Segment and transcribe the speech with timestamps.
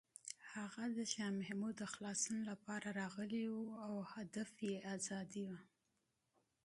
[0.53, 5.59] هغه د شاه محمود د خلاصون لپاره راغلی و او هدف یې ازادي وه.